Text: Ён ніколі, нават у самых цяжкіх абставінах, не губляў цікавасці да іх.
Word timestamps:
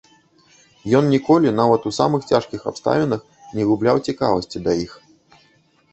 Ён 0.99 1.03
ніколі, 1.15 1.49
нават 1.59 1.81
у 1.91 1.93
самых 1.99 2.21
цяжкіх 2.33 2.65
абставінах, 2.73 3.21
не 3.59 3.63
губляў 3.71 3.97
цікавасці 4.11 4.57
да 4.69 4.77
іх. 4.87 4.91